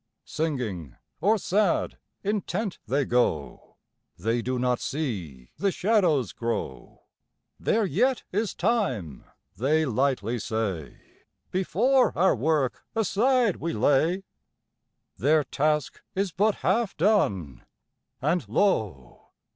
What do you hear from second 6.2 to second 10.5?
grow; "There yet is time," they lightly